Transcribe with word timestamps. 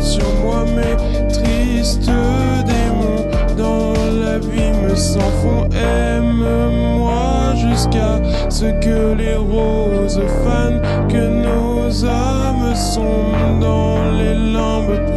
sur 0.00 0.28
moi 0.42 0.64
mes 0.64 0.96
tristes 1.28 2.10
démons. 2.66 3.26
Dans 3.56 3.92
l'abîme 3.92 4.94
sans 4.94 5.30
fond, 5.42 5.68
aime-moi 5.72 7.54
jusqu'à 7.56 8.20
ce 8.48 8.66
que 8.80 9.14
les 9.14 9.36
roses 9.36 10.20
fanent, 10.44 10.80
que 11.08 11.26
nos 11.46 12.04
âmes 12.04 12.74
sont 12.74 13.58
dans 13.60 14.10
les 14.12 14.34
limbes 14.34 15.15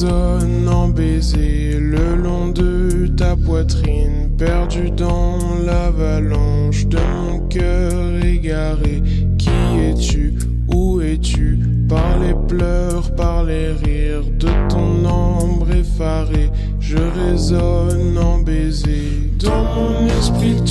résonne 0.00 0.68
en 0.68 0.88
baiser 0.88 1.78
le 1.78 2.14
long 2.14 2.48
de 2.48 3.06
ta 3.08 3.36
poitrine, 3.36 4.30
perdu 4.38 4.90
dans 4.90 5.36
l'avalanche 5.64 6.86
de 6.86 6.98
mon 6.98 7.40
cœur 7.48 8.24
égaré. 8.24 9.02
Qui 9.36 9.50
es-tu? 9.90 10.34
Où 10.68 11.00
es-tu? 11.00 11.58
Par 11.88 12.18
les 12.18 12.34
pleurs, 12.48 13.14
par 13.14 13.44
les 13.44 13.72
rires 13.72 14.24
de 14.38 14.48
ton 14.68 15.04
ombre 15.04 15.70
effarée, 15.70 16.50
je 16.78 16.96
résonne 16.96 18.16
en 18.16 18.38
baiser. 18.38 19.30
Dans 19.38 19.64
mon 19.74 20.06
esprit 20.18 20.62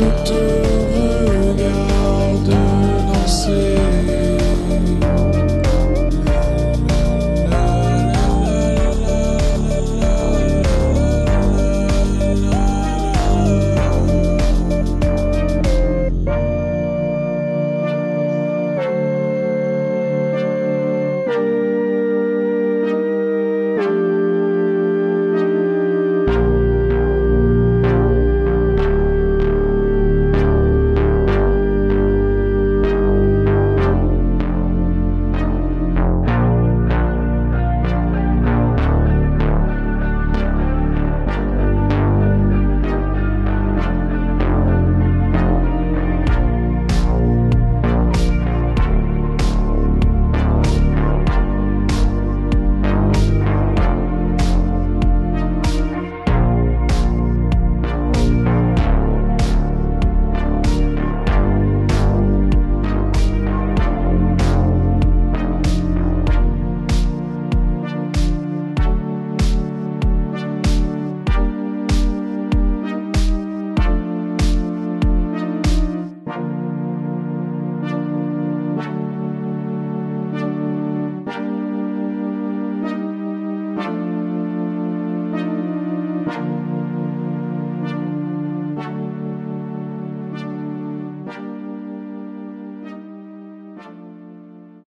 je 0.00 0.69